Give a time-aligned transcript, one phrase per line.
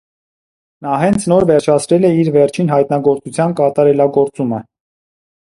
[0.85, 4.65] Նա հենց նոր վերջացրել է իր վերջին հայտնագործության կատարելագործումը։